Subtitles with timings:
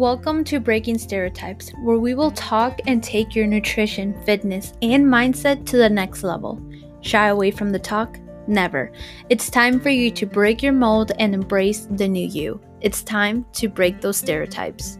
[0.00, 5.66] Welcome to Breaking Stereotypes, where we will talk and take your nutrition, fitness, and mindset
[5.66, 6.58] to the next level.
[7.02, 8.18] Shy away from the talk?
[8.46, 8.92] Never.
[9.28, 12.62] It's time for you to break your mold and embrace the new you.
[12.80, 14.98] It's time to break those stereotypes.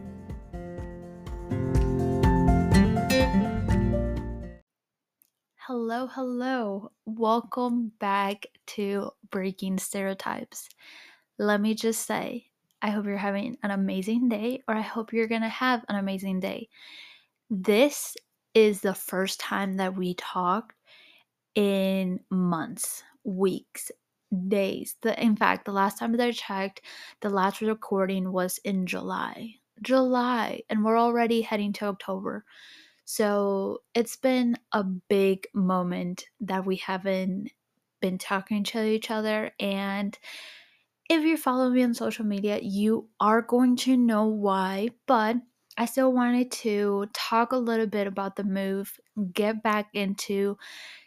[5.65, 6.91] Hello, hello.
[7.07, 10.69] Welcome back to Breaking Stereotypes.
[11.39, 12.50] Let me just say,
[12.81, 15.95] I hope you're having an amazing day, or I hope you're going to have an
[15.95, 16.69] amazing day.
[17.49, 18.15] This
[18.53, 20.75] is the first time that we talked
[21.55, 23.91] in months, weeks,
[24.47, 24.95] days.
[25.01, 26.81] The, in fact, the last time that I checked,
[27.21, 29.55] the last recording was in July.
[29.81, 32.45] July, and we're already heading to October.
[33.05, 37.51] So it's been a big moment that we haven't
[37.99, 39.51] been talking to each other.
[39.59, 40.17] And
[41.11, 45.35] if you follow me on social media, you are going to know why, but
[45.77, 48.97] I still wanted to talk a little bit about the move,
[49.33, 50.57] get back into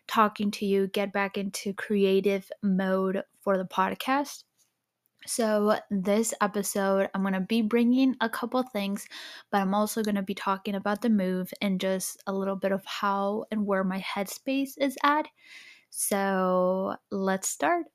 [0.07, 4.45] talking to you, get back into creative mode for the podcast.
[5.27, 9.07] So, this episode, I'm going to be bringing a couple things,
[9.51, 12.73] but I'm also going to be talking about the move and just a little bit
[12.73, 15.27] of how and where my headspace is at.
[15.89, 17.87] So, let's start.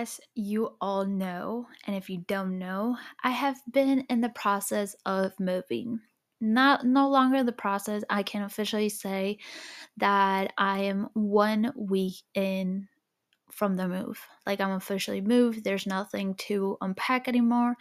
[0.00, 4.96] As you all know, and if you don't know, I have been in the process
[5.04, 6.00] of moving.
[6.40, 9.40] Not no longer the process, I can officially say
[9.98, 12.88] that I am one week in
[13.52, 14.26] from the move.
[14.46, 15.64] Like I'm officially moved.
[15.64, 17.74] There's nothing to unpack anymore.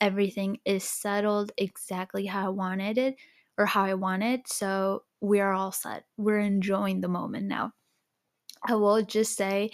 [0.00, 3.16] Everything is settled exactly how I wanted it
[3.58, 4.48] or how I wanted.
[4.48, 6.04] So we are all set.
[6.16, 7.72] We're enjoying the moment now.
[8.66, 9.70] I will just say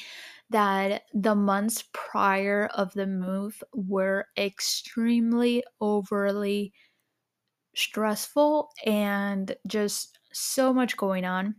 [0.50, 6.72] that the months prior of the move were extremely overly
[7.74, 11.54] stressful and just so much going on.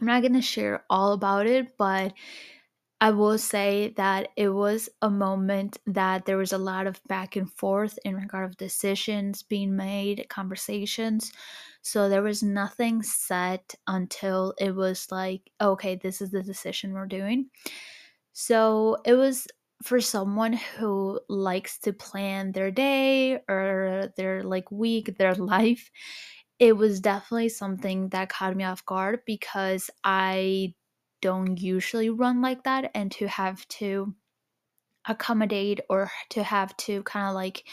[0.00, 2.14] I'm not going to share all about it, but
[3.02, 7.34] I will say that it was a moment that there was a lot of back
[7.34, 11.32] and forth in regard of decisions being made, conversations.
[11.80, 17.06] So there was nothing set until it was like, okay, this is the decision we're
[17.06, 17.48] doing.
[18.32, 19.46] So it was
[19.82, 25.90] for someone who likes to plan their day or their like week, their life.
[26.58, 30.74] It was definitely something that caught me off guard because I
[31.20, 34.14] don't usually run like that and to have to
[35.06, 37.64] accommodate or to have to kind of like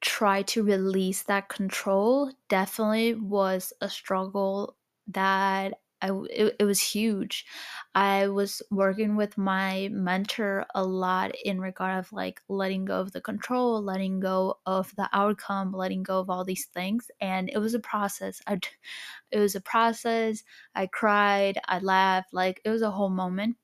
[0.00, 4.76] try to release that control definitely was a struggle
[5.06, 7.46] that I, it, it was huge.
[7.94, 13.12] I was working with my mentor a lot in regard of like letting go of
[13.12, 17.58] the control, letting go of the outcome, letting go of all these things, and it
[17.58, 18.42] was a process.
[18.46, 18.60] I,
[19.30, 20.44] it was a process.
[20.74, 23.56] I cried, I laughed, like it was a whole moment,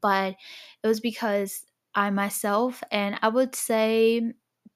[0.00, 0.36] but
[0.82, 4.32] it was because I myself, and I would say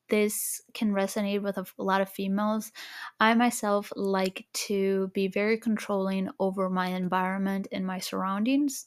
[0.09, 2.73] this can resonate with a lot of females.
[3.21, 8.87] I myself like to be very controlling over my environment and my surroundings.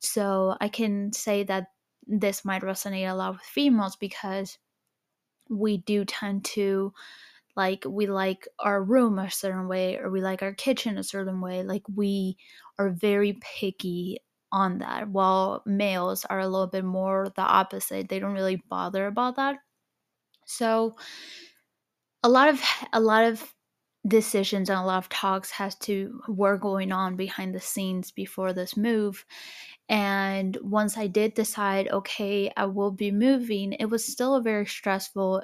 [0.00, 1.68] So I can say that
[2.06, 4.58] this might resonate a lot with females because
[5.48, 6.92] we do tend to
[7.56, 11.40] like we like our room a certain way or we like our kitchen a certain
[11.40, 12.38] way like we
[12.78, 14.18] are very picky
[14.52, 19.06] on that while males are a little bit more the opposite they don't really bother
[19.06, 19.58] about that
[20.46, 20.96] so
[22.22, 22.60] a lot of
[22.92, 23.54] a lot of
[24.06, 28.52] decisions and a lot of talks has to were going on behind the scenes before
[28.52, 29.24] this move
[29.88, 34.66] and once i did decide okay i will be moving it was still a very
[34.66, 35.42] stressful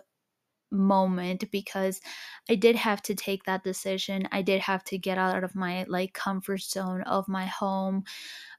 [0.70, 2.00] moment because
[2.48, 4.26] i did have to take that decision.
[4.32, 8.04] I did have to get out of my like comfort zone of my home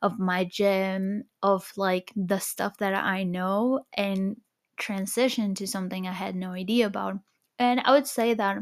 [0.02, 4.38] of my gym of like the stuff that i know and
[4.84, 7.16] transition to something I had no idea about.
[7.60, 8.58] And I would say that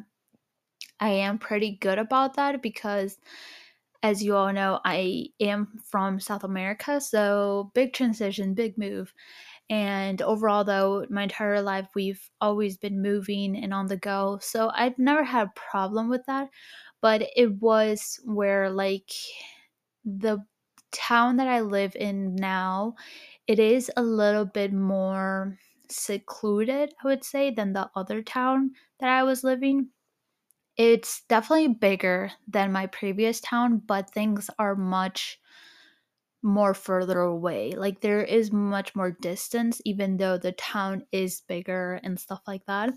[1.00, 3.20] I am pretty good about that because
[4.04, 9.14] as you all know, I am from South America, so big transition, big move.
[9.70, 14.72] And overall, though, my entire life we've always been moving and on the go, so
[14.76, 16.50] I've never had a problem with that.
[17.02, 19.12] But it was where, like,
[20.06, 20.40] the
[20.92, 22.96] town that I live in now,
[23.48, 25.58] it is a little bit more
[25.92, 29.90] secluded, I would say, than the other town that I was living.
[30.78, 35.40] It's definitely bigger than my previous town, but things are much
[36.44, 37.72] more further away.
[37.72, 42.66] Like there is much more distance, even though the town is bigger and stuff like
[42.66, 42.92] that.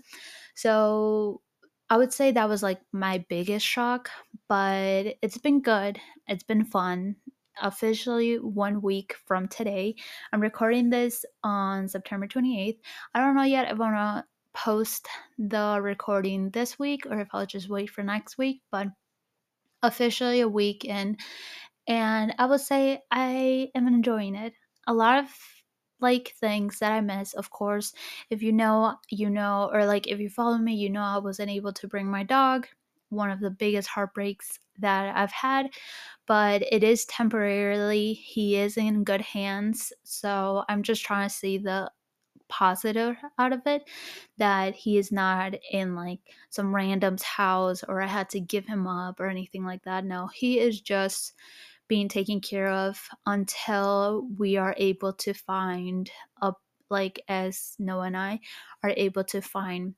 [0.55, 1.41] So
[1.89, 4.09] I would say that was like my biggest shock,
[4.49, 5.99] but it's been good.
[6.27, 7.17] It's been fun.
[7.61, 9.95] Officially one week from today.
[10.33, 12.79] I'm recording this on September 28th.
[13.13, 15.07] I don't know yet if I'm gonna post
[15.37, 18.87] the recording this week or if I'll just wait for next week, but
[19.83, 21.17] officially a week in
[21.87, 24.53] and I would say I am enjoying it.
[24.87, 25.29] A lot of
[25.99, 27.93] like things that I miss, of course.
[28.29, 31.51] If you know, you know, or like if you follow me, you know I wasn't
[31.51, 32.67] able to bring my dog.
[33.09, 35.69] One of the biggest heartbreaks that I've had,
[36.27, 38.13] but it is temporarily.
[38.13, 39.93] He is in good hands.
[40.03, 41.91] So I'm just trying to see the
[42.47, 43.89] positive out of it
[44.37, 46.19] that he is not in like
[46.49, 50.05] some random's house or I had to give him up or anything like that.
[50.05, 51.33] No, he is just
[51.87, 56.09] being taken care of until we are able to find
[56.41, 56.53] a
[56.89, 58.39] like as Noah and I
[58.83, 59.95] are able to find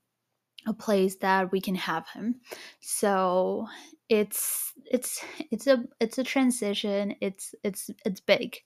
[0.66, 2.42] a place that we can have him.
[2.80, 3.68] So
[4.10, 7.16] it's it's it's a it's a transition.
[7.22, 8.58] It's it's it's big.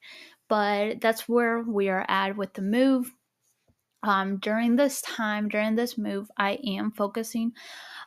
[0.48, 3.12] But that's where we are at with the move.
[4.02, 7.52] Um during this time, during this move, I am focusing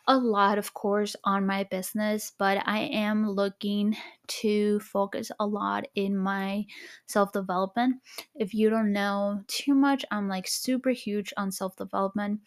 [0.08, 3.96] a lot, of course, on my business, but I am looking
[4.28, 6.66] to focus a lot in my
[7.08, 8.02] self development.
[8.36, 12.42] If you don't know too much, I'm like super huge on self development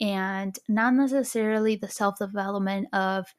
[0.00, 3.34] and not necessarily the self development of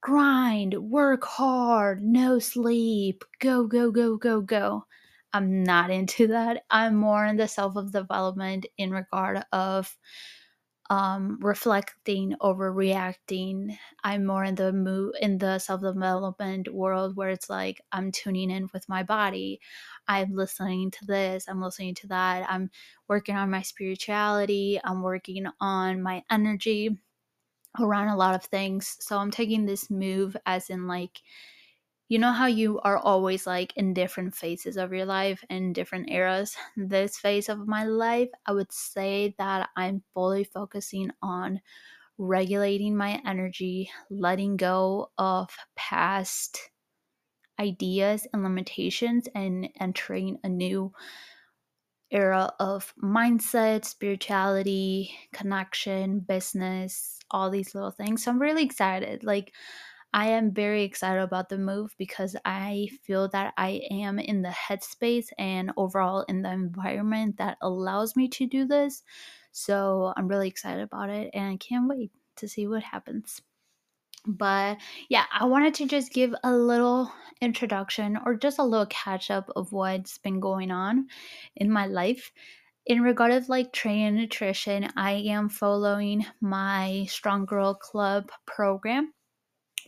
[0.00, 4.84] grind, work hard, no sleep, go, go, go, go, go.
[5.32, 6.64] I'm not into that.
[6.70, 9.96] I'm more in the self development in regard of
[10.90, 13.76] um, reflecting over reacting.
[14.04, 18.50] I'm more in the move in the self development world where it's like I'm tuning
[18.50, 19.60] in with my body.
[20.08, 21.46] I'm listening to this.
[21.48, 22.48] I'm listening to that.
[22.50, 22.70] I'm
[23.08, 24.80] working on my spirituality.
[24.84, 26.98] I'm working on my energy
[27.80, 28.96] around a lot of things.
[29.00, 31.20] So I'm taking this move as in like
[32.08, 36.10] you know how you are always like in different phases of your life in different
[36.10, 36.56] eras?
[36.76, 41.60] This phase of my life i would say that i'm fully focusing on
[42.18, 46.70] regulating my energy letting go of past
[47.60, 50.92] ideas and limitations and entering a new
[52.10, 58.24] era of mindset spirituality connection business all these little things.
[58.24, 59.22] So i'm really excited.
[59.24, 59.52] Like
[60.12, 64.48] I am very excited about the move because I feel that I am in the
[64.48, 69.02] headspace and overall in the environment that allows me to do this.
[69.52, 73.42] So I'm really excited about it and I can't wait to see what happens.
[74.26, 74.78] But
[75.08, 79.50] yeah, I wanted to just give a little introduction or just a little catch up
[79.56, 81.06] of what's been going on
[81.56, 82.32] in my life
[82.86, 89.12] in regard of like training nutrition i am following my strong girl club program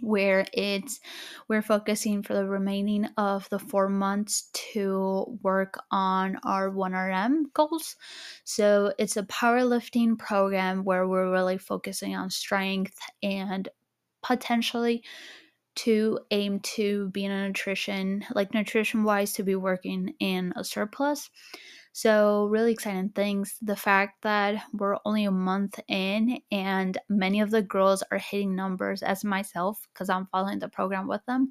[0.00, 1.00] where it's
[1.48, 7.96] we're focusing for the remaining of the four months to work on our 1RM goals.
[8.44, 13.68] So it's a powerlifting program where we're really focusing on strength and
[14.22, 15.02] potentially
[15.84, 20.64] to aim to be in a nutrition like nutrition wise to be working in a
[20.64, 21.30] surplus
[21.92, 23.56] so, really exciting things.
[23.60, 28.54] The fact that we're only a month in and many of the girls are hitting
[28.54, 31.48] numbers as myself because I'm following the program with them.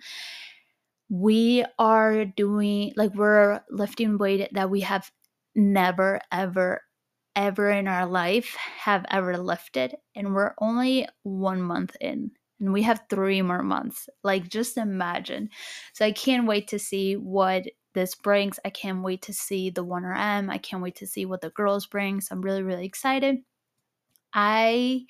[1.10, 5.12] We are doing like we're lifting weight that we have
[5.56, 6.84] never, ever,
[7.36, 9.96] ever in our life have ever lifted.
[10.16, 14.10] And we're only one month in and we have three more months.
[14.24, 15.50] Like, just imagine.
[15.94, 18.60] So, I can't wait to see what this brings.
[18.64, 20.50] I can't wait to see the 1RM.
[20.50, 22.22] I can't wait to see what the girls bring.
[22.22, 23.38] So I'm really, really excited.
[24.34, 25.06] I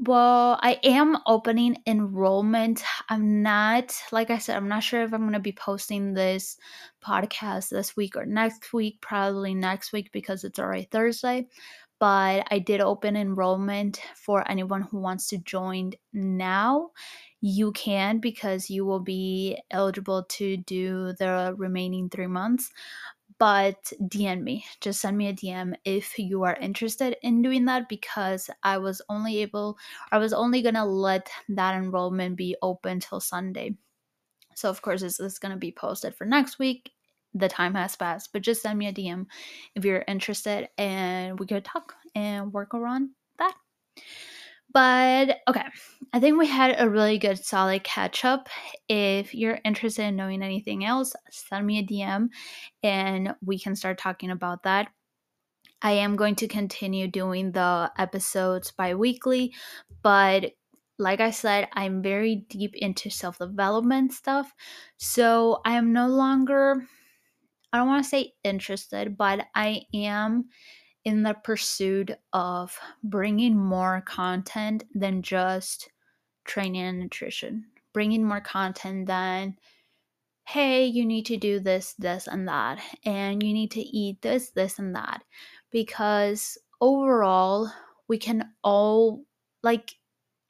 [0.00, 2.84] well, I am opening enrollment.
[3.08, 6.56] I'm not, like I said, I'm not sure if I'm going to be posting this
[7.04, 11.48] podcast this week or next week, probably next week because it's already Thursday.
[11.98, 16.90] But I did open enrollment for anyone who wants to join now
[17.40, 22.72] you can because you will be eligible to do the remaining three months.
[23.38, 27.88] But DM me, just send me a DM if you are interested in doing that
[27.88, 29.78] because I was only able,
[30.10, 33.76] I was only gonna let that enrollment be open till Sunday.
[34.56, 36.92] So, of course, this is gonna be posted for next week.
[37.38, 39.26] The time has passed, but just send me a DM
[39.74, 43.54] if you're interested and we could talk and work around that.
[44.72, 45.64] But okay,
[46.12, 48.48] I think we had a really good solid catch up.
[48.88, 52.28] If you're interested in knowing anything else, send me a DM
[52.82, 54.88] and we can start talking about that.
[55.80, 59.54] I am going to continue doing the episodes bi weekly,
[60.02, 60.52] but
[60.98, 64.52] like I said, I'm very deep into self development stuff.
[64.96, 66.86] So I am no longer,
[67.72, 70.48] I don't want to say interested, but I am
[71.04, 75.90] in the pursuit of bringing more content than just
[76.44, 79.56] training and nutrition, bringing more content than
[80.48, 84.48] hey, you need to do this, this, and that, and you need to eat this,
[84.48, 85.22] this, and that.
[85.70, 87.70] Because overall,
[88.08, 89.24] we can all,
[89.62, 89.96] like,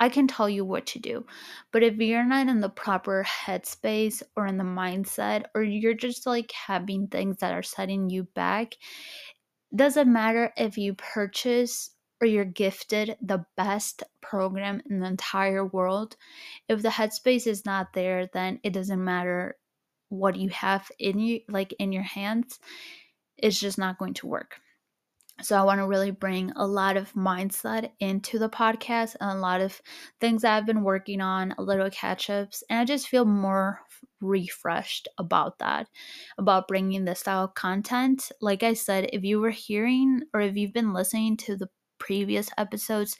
[0.00, 1.26] I can tell you what to do.
[1.72, 6.26] But if you're not in the proper headspace or in the mindset, or you're just
[6.26, 8.76] like having things that are setting you back,
[9.74, 11.90] doesn't matter if you purchase
[12.20, 16.16] or you're gifted the best program in the entire world.
[16.68, 19.56] If the headspace is not there, then it doesn't matter
[20.08, 22.58] what you have in you like in your hands.
[23.36, 24.60] It's just not going to work.
[25.40, 29.40] So I want to really bring a lot of mindset into the podcast and a
[29.40, 29.80] lot of
[30.20, 33.80] things I've been working on, a little catch ups, and I just feel more
[34.20, 35.86] refreshed about that,
[36.38, 38.32] about bringing this style of content.
[38.40, 41.68] Like I said, if you were hearing or if you've been listening to the
[41.98, 43.16] previous episodes,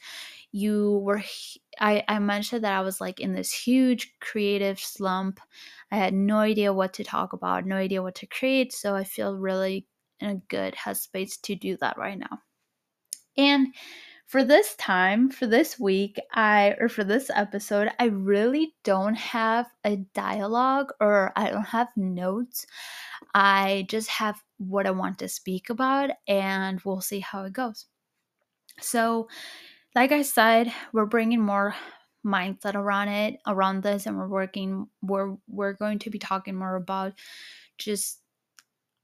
[0.51, 1.21] you were
[1.79, 5.39] I, I mentioned that I was like in this huge creative slump.
[5.91, 8.73] I had no idea what to talk about, no idea what to create.
[8.73, 9.87] So I feel really
[10.19, 12.39] in a good headspace to do that right now.
[13.37, 13.73] And
[14.25, 19.65] for this time, for this week, I or for this episode, I really don't have
[19.83, 22.67] a dialogue or I don't have notes.
[23.33, 27.87] I just have what I want to speak about and we'll see how it goes.
[28.81, 29.29] So,
[29.95, 31.75] like I said, we're bringing more
[32.25, 36.75] mindset around it around this and we're working we're we're going to be talking more
[36.75, 37.13] about
[37.77, 38.18] just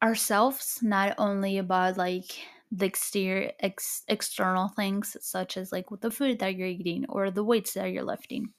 [0.03, 2.37] ourselves, not only about like
[2.71, 7.31] the exterior ex- external things such as like with the food that you're eating or
[7.31, 8.53] the weights that you're lifting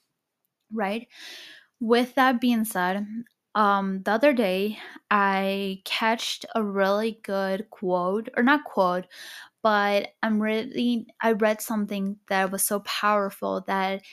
[0.71, 1.07] right?
[1.79, 3.05] With that being said
[3.55, 4.77] um the other day
[5.09, 9.07] i catched a really good quote or not quote
[9.63, 14.03] but i'm really i read something that was so powerful that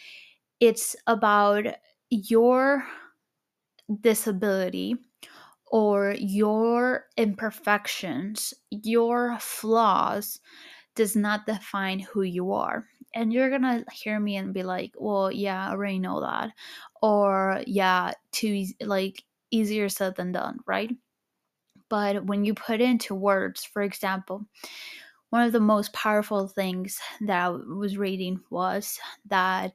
[0.60, 1.66] it's about
[2.10, 2.86] your
[4.00, 4.96] disability
[5.74, 10.40] or your imperfections, your flaws
[10.94, 12.86] does not define who you are.
[13.12, 16.50] And you're gonna hear me and be like, well, yeah, I already know that.
[17.02, 20.96] Or, yeah, too like easier said than done, right?
[21.88, 24.46] But when you put into words, for example,
[25.30, 29.72] one of the most powerful things that I was reading was that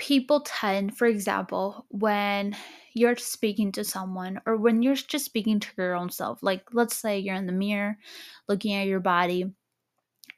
[0.00, 2.56] people tend, for example, when
[2.94, 6.96] you're speaking to someone or when you're just speaking to your own self, like let's
[6.96, 7.98] say you're in the mirror
[8.48, 9.52] looking at your body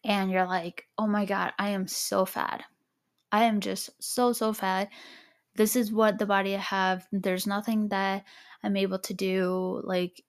[0.05, 2.65] and you're like, oh my God, I am so fat.
[3.31, 4.91] I am just so, so fat.
[5.55, 7.07] This is what the body I have.
[7.13, 8.25] There's nothing that
[8.65, 9.81] I'm able to do.
[9.85, 10.25] Like,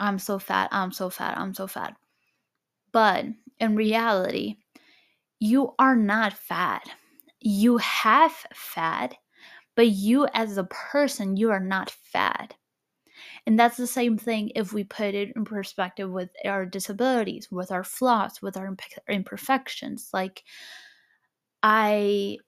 [0.00, 1.94] I'm so fat, I'm so fat, I'm so fat.
[2.90, 3.26] But
[3.60, 4.56] in reality,
[5.38, 6.90] you are not fat
[7.44, 9.14] you have fat,
[9.76, 12.54] but you as a person, you are not fat.
[13.46, 17.70] And that's the same thing if we put it in perspective with our disabilities, with
[17.70, 18.74] our flaws, with our
[19.08, 20.08] imperfections.
[20.12, 20.42] Like,
[21.62, 22.38] I,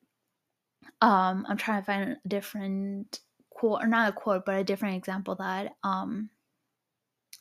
[1.03, 4.97] um, I'm trying to find a different quote, or not a quote, but a different
[4.97, 6.31] example that, um,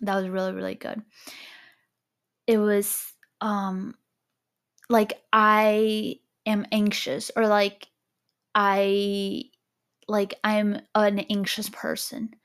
[0.02, 1.02] that was really, really good.
[2.48, 3.96] It was, um,
[4.90, 7.88] like I am anxious or like
[8.54, 9.46] I
[10.08, 12.36] like I'm an anxious person.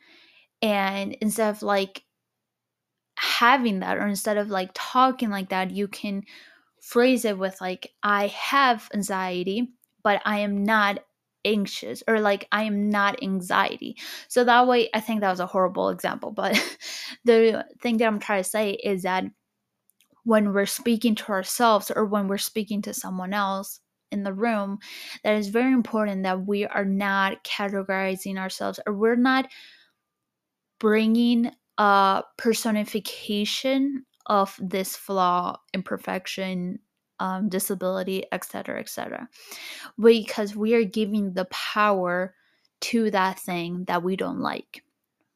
[0.62, 2.04] And instead of like
[3.16, 6.22] having that or instead of like talking like that, you can
[6.80, 11.00] phrase it with like I have anxiety, but I am not
[11.44, 13.96] anxious or like I am not anxiety.
[14.28, 16.54] So that way I think that was a horrible example, but
[17.24, 19.24] the thing that I'm trying to say is that
[20.24, 23.80] when we're speaking to ourselves or when we're speaking to someone else,
[24.10, 24.78] in the room
[25.24, 29.48] that is very important that we are not categorizing ourselves or we're not
[30.78, 36.78] bringing a personification of this flaw imperfection
[37.18, 39.28] um, disability etc etc
[39.98, 42.34] because we are giving the power
[42.80, 44.82] to that thing that we don't like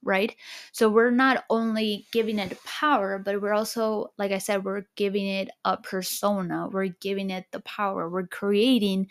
[0.04, 0.36] right?
[0.72, 5.26] So we're not only giving it power, but we're also, like I said, we're giving
[5.26, 6.68] it a persona.
[6.70, 8.08] We're giving it the power.
[8.08, 9.08] We're creating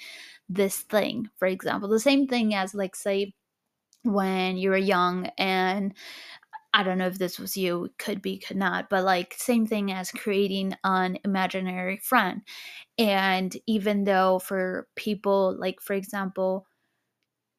[0.49, 1.29] this thing.
[1.37, 3.33] For example, the same thing as, like, say,
[4.03, 5.93] when you were young and
[6.73, 9.91] I don't know if this was you, could be, could not, but like same thing
[9.91, 12.41] as creating an imaginary friend.
[12.97, 16.65] And even though for people, like for example,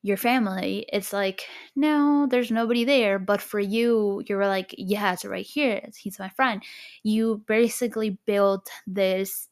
[0.04, 3.18] your family, it's like, no, there's nobody there.
[3.18, 5.82] But for you, you're like, yeah, it's right here.
[5.98, 6.62] He's my friend.
[7.04, 9.48] You basically built this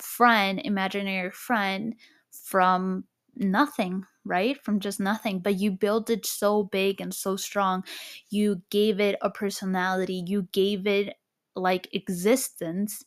[0.00, 1.94] friend, imaginary friend,
[2.32, 3.04] from
[3.36, 4.62] nothing, right?
[4.64, 5.40] From just nothing.
[5.40, 7.84] But you built it so big and so strong.
[8.30, 11.16] You gave it a personality, you gave it
[11.54, 13.04] like existence.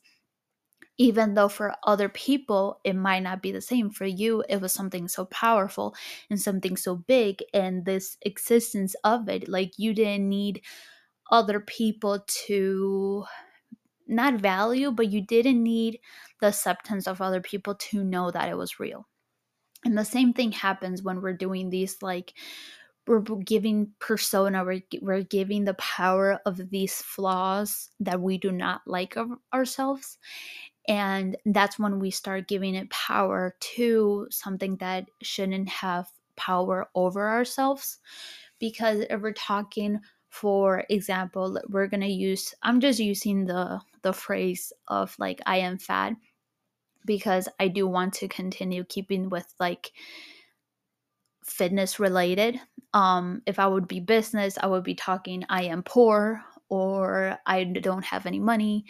[1.00, 4.74] Even though for other people it might not be the same, for you it was
[4.74, 5.96] something so powerful
[6.30, 10.62] and something so big, and this existence of it, like you didn't need
[11.32, 13.26] other people to
[14.08, 16.00] not value, but you didn't need
[16.42, 19.08] the acceptance of other people to know that it was real.
[19.86, 22.34] And the same thing happens when we're doing these like
[23.08, 28.82] we're giving persona we're, we're giving the power of these flaws that we do not
[28.86, 30.18] like of ourselves
[30.90, 37.30] and that's when we start giving it power to something that shouldn't have power over
[37.30, 38.00] ourselves
[38.60, 44.14] because if we're talking for example we're going to use i'm just using the the
[44.14, 46.14] phrase of like i am fat
[47.06, 49.92] because I do want to continue keeping with like
[51.44, 52.60] fitness related.
[52.94, 57.64] Um, if I would be business, I would be talking I am poor or I
[57.64, 58.86] don't have any money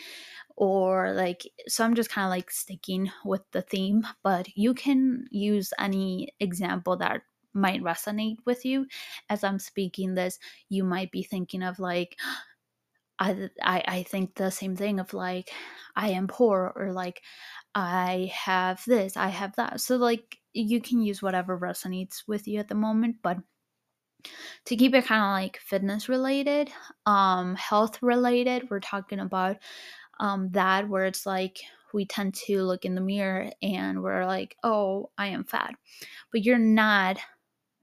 [0.59, 5.25] or like so I'm just kind of like sticking with the theme, but you can
[5.31, 7.23] use any example that
[7.55, 8.87] might resonate with you
[9.29, 10.39] as I'm speaking this.
[10.69, 12.17] You might be thinking of like
[13.19, 15.51] I, I I think the same thing of like
[15.95, 17.21] I am poor or like
[17.75, 19.81] I have this, I have that.
[19.81, 23.39] So like you can use whatever resonates with you at the moment, but
[24.65, 26.71] to keep it kind of like fitness related,
[27.05, 29.57] um health related, we're talking about
[30.19, 31.59] um that where it's like
[31.93, 35.75] we tend to look in the mirror and we're like, "Oh, I am fat."
[36.31, 37.19] But you're not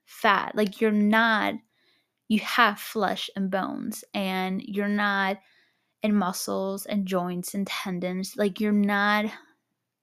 [0.07, 0.55] fat.
[0.57, 1.55] Like you're not
[2.29, 5.39] you have flesh and bones and you're not
[6.03, 8.37] in muscles and joints and tendons.
[8.37, 9.27] Like you're not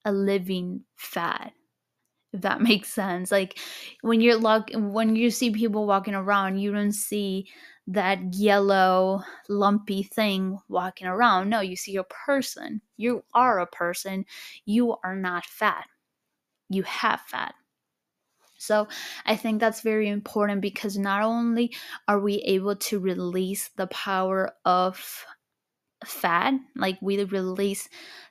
[0.06, 1.54] a living fat
[2.34, 3.60] if that makes sense like
[4.02, 7.48] when you're look when you see people walking around you don't see
[7.88, 11.50] that yellow lumpy thing walking around.
[11.50, 12.82] No you see a person.
[12.98, 14.26] You are a person.
[14.66, 15.86] You are not fat.
[16.70, 17.56] You have fat.
[18.58, 18.88] So
[19.26, 21.76] I think that's very important because not only
[22.08, 25.26] are we able to release the power of
[26.06, 27.88] fat like we release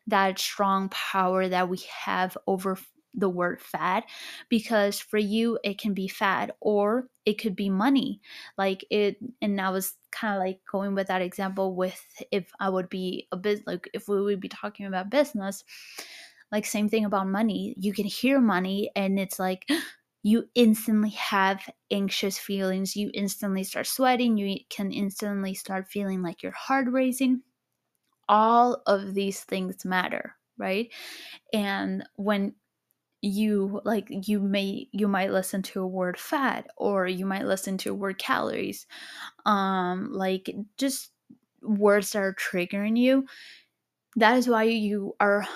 [0.07, 2.79] that strong power that we have over
[3.15, 4.05] the word fad
[4.49, 8.21] because for you it can be fad or it could be money.
[8.59, 12.69] Like it and i was kind of like going with that example with if i
[12.69, 15.65] would be a bit like if we would be talking about business
[16.51, 17.75] like same thing about money.
[17.79, 19.69] You can hear money and it's like
[20.23, 22.95] you instantly have anxious feelings.
[22.95, 24.37] You instantly start sweating.
[24.37, 27.43] You can instantly start feeling like your heart racing.
[28.29, 30.93] All of these things matter right?
[31.53, 32.55] And when
[33.23, 37.79] you like you may you might listen to a word fat or you might listen
[37.79, 38.87] to a word calories
[39.47, 41.13] um like just
[41.63, 43.27] words that are triggering you
[44.17, 45.47] that is why you are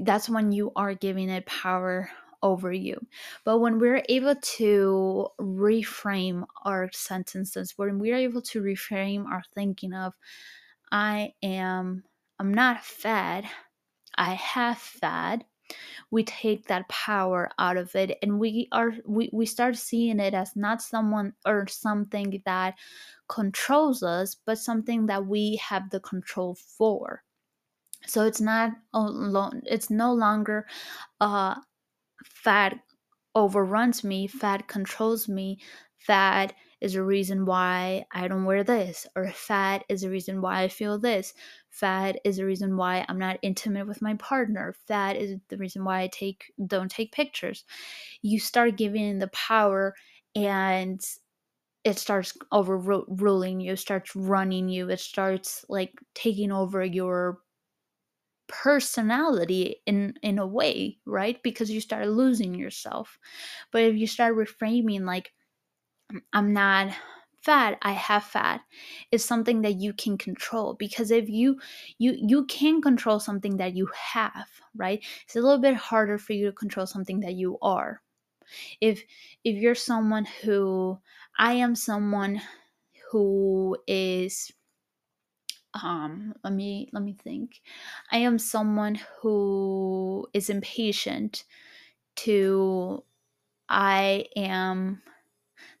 [0.00, 2.10] that's when you are giving it power
[2.42, 3.00] over you
[3.44, 9.94] but when we're able to reframe our sentences when we're able to reframe our thinking
[9.94, 10.12] of
[10.92, 12.04] I am,
[12.38, 13.44] I'm not fat,
[14.16, 15.44] I have fat.
[16.10, 20.34] We take that power out of it and we are we, we start seeing it
[20.34, 22.74] as not someone or something that
[23.28, 27.22] controls us, but something that we have the control for.
[28.06, 30.66] So it's not alone it's no longer
[31.20, 31.56] uh
[32.24, 32.78] fat
[33.34, 35.60] overruns me, fat controls me,
[35.98, 40.62] fat is a reason why I don't wear this, or fat is a reason why
[40.62, 41.34] I feel this.
[41.70, 44.72] Fat is a reason why I'm not intimate with my partner.
[44.86, 47.64] Fat is the reason why I take don't take pictures.
[48.22, 49.94] You start giving the power
[50.34, 51.00] and
[51.84, 57.40] it starts overruling you, starts running you, it starts like taking over your
[58.48, 63.18] personality in in a way right because you start losing yourself
[63.72, 65.32] but if you start reframing like
[66.32, 66.92] I'm not
[67.42, 68.60] fat i have fat
[69.12, 71.60] is something that you can control because if you
[71.98, 75.02] you you can control something that you have right?
[75.24, 78.02] It's a little bit harder for you to control something that you are.
[78.80, 79.04] If
[79.44, 80.98] if you're someone who
[81.38, 82.40] i am someone
[83.10, 84.52] who is
[85.82, 87.60] um let me let me think.
[88.10, 91.44] I am someone who is impatient
[92.16, 93.04] to
[93.68, 95.02] i am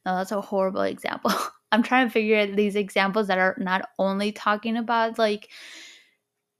[0.06, 1.32] no that's a horrible example.
[1.72, 5.50] I'm trying to figure these examples that are not only talking about like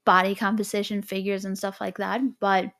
[0.05, 2.71] body composition figures and stuff like that but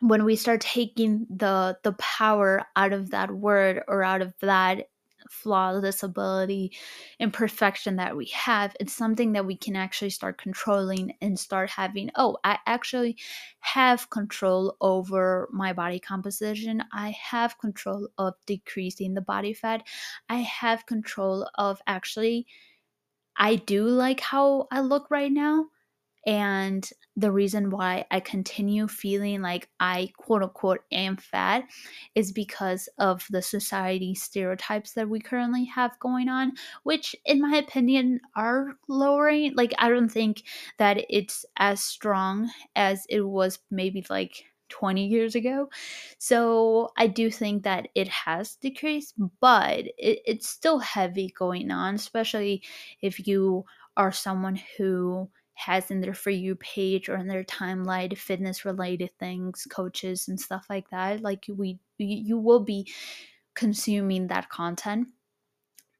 [0.00, 4.88] when we start taking the the power out of that word or out of that
[5.30, 6.72] flaw, disability,
[7.18, 12.10] imperfection that we have, it's something that we can actually start controlling and start having,
[12.16, 13.16] oh, I actually
[13.60, 16.82] have control over my body composition.
[16.92, 19.82] I have control of decreasing the body fat.
[20.28, 22.46] I have control of actually,
[23.36, 25.66] I do like how I look right now.
[26.28, 31.64] And the reason why I continue feeling like I quote unquote am fat
[32.14, 37.56] is because of the society stereotypes that we currently have going on, which, in my
[37.56, 39.54] opinion, are lowering.
[39.56, 40.42] Like, I don't think
[40.76, 45.70] that it's as strong as it was maybe like 20 years ago.
[46.18, 51.94] So I do think that it has decreased, but it, it's still heavy going on,
[51.94, 52.62] especially
[53.00, 53.64] if you
[53.96, 59.10] are someone who has in their for you page or in their timeline fitness related
[59.18, 62.86] things coaches and stuff like that like we you will be
[63.54, 65.08] consuming that content.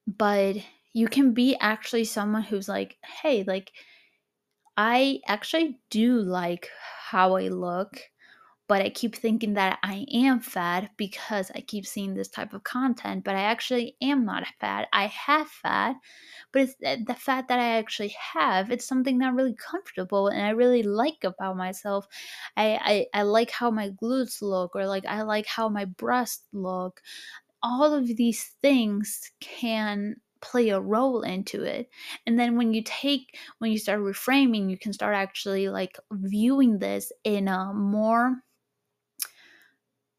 [0.06, 0.56] But
[0.92, 3.72] you can be actually someone who's like hey like
[4.76, 6.68] i actually do like
[7.10, 8.00] how i look
[8.68, 12.64] but I keep thinking that I am fat because I keep seeing this type of
[12.64, 14.88] content, but I actually am not fat.
[14.92, 15.96] I have fat,
[16.52, 18.70] but it's eh, the fat that I actually have.
[18.70, 22.06] It's something that I'm really comfortable and I really like about myself.
[22.56, 26.44] I, I, I like how my glutes look, or like I like how my breasts
[26.52, 27.00] look.
[27.62, 31.90] All of these things can play a role into it
[32.24, 36.78] and then when you take when you start reframing you can start actually like viewing
[36.78, 38.36] this in a more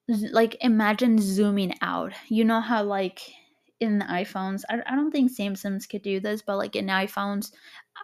[0.10, 2.14] like imagine zooming out.
[2.30, 3.22] You know how like
[3.80, 7.52] in the iPhones, I, I don't think Samsungs could do this, but like in iPhones,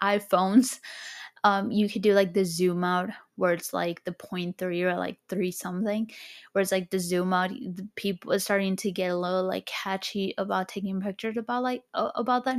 [0.01, 0.79] iPhones,
[1.43, 4.95] um, you could do like the zoom out where it's like the point three or
[4.95, 6.09] like three something,
[6.51, 7.49] where it's like the zoom out.
[7.49, 11.83] The people are starting to get a little like catchy about taking pictures about like
[11.93, 12.57] about that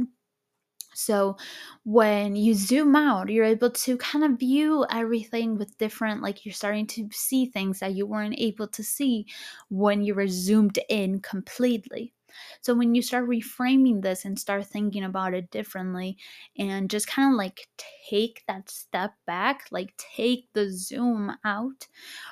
[0.97, 1.37] so
[1.85, 6.53] when you zoom out, you're able to kind of view everything with different, like you're
[6.53, 9.27] starting to see things that you weren't able to see
[9.69, 12.13] when you were zoomed in completely.
[12.61, 16.19] So when you start reframing this and start thinking about it differently
[16.59, 17.69] and just kind of like
[18.11, 21.89] take that step back, like take the zoom out,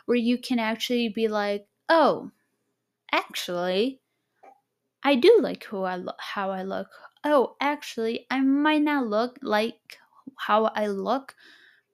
[0.07, 2.31] where you can actually be like, oh,
[3.13, 4.01] actually,
[5.05, 6.89] I do like who I look, how I look
[7.25, 9.99] oh, actually, I might not look like
[10.37, 11.35] how I look,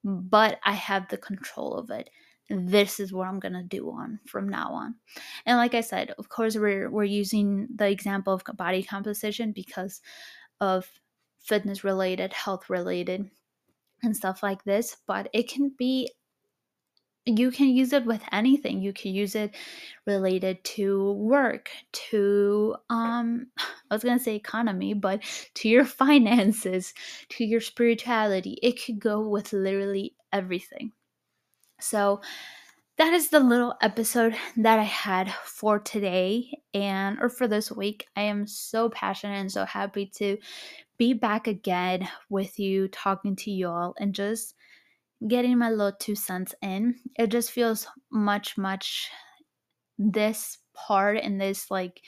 [0.05, 2.11] but I have the control of it.
[2.49, 4.97] This is what I'm gonna do on from now on.
[5.47, 10.01] And like I said, of course, we're we're using the example of body composition because
[10.61, 10.90] of
[11.38, 13.31] fitness related, health related,
[14.03, 14.97] and stuff like this.
[15.07, 16.11] But it can be
[17.38, 18.83] you can use it with anything.
[18.83, 19.55] You can use it
[20.07, 23.47] related to work to um
[23.90, 25.23] i was going to say economy but
[25.55, 26.95] to your finances
[27.31, 28.59] to your spirituality.
[28.62, 30.93] It could go with literally everything.
[31.81, 32.21] So
[32.99, 38.07] that is the little episode that i had for today and or for this week.
[38.16, 40.37] I am so passionate and so happy to
[40.99, 44.55] be back again with you talking to you all and just
[45.26, 46.96] getting my little two cents in.
[47.18, 49.11] It just feels much, much
[49.98, 52.02] this part and this like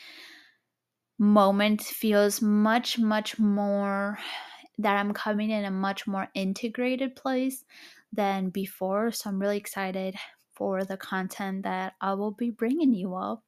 [1.18, 4.18] moment feels much, much more
[4.78, 7.64] that I'm coming in a much more integrated place
[8.12, 9.12] than before.
[9.12, 10.16] So I'm really excited
[10.54, 13.42] for the content that I will be bringing you all.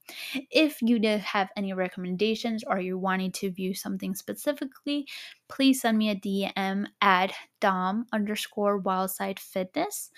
[0.51, 5.07] If you did have any recommendations or you're wanting to view something specifically,
[5.49, 10.11] please send me a DM at dom underscore wildside fitness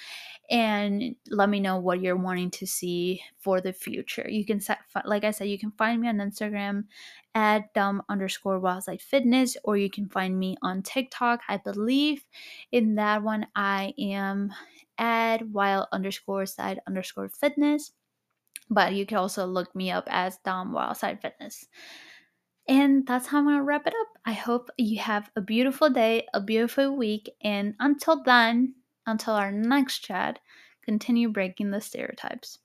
[0.51, 4.27] and let me know what you're wanting to see for the future.
[4.29, 6.85] You can set, like I said, you can find me on Instagram
[7.35, 11.41] at dom underscore wildside fitness, or you can find me on TikTok.
[11.49, 12.25] I believe
[12.73, 14.53] in that one I am
[14.99, 17.93] at wild underscore side underscore fitness.
[18.69, 21.67] But you can also look me up as Dom Wildside Fitness.
[22.69, 24.19] And that's how I'm gonna wrap it up.
[24.25, 29.51] I hope you have a beautiful day, a beautiful week, and until then, until our
[29.51, 30.39] next chat,
[30.83, 32.61] continue breaking the stereotypes.